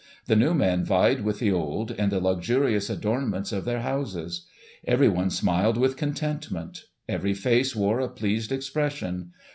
[0.25, 4.47] The new men vied with the old, in the luxurious adornments of their houses.
[4.87, 9.31] Everyone smiled with contentment; every face wore a pleased expression.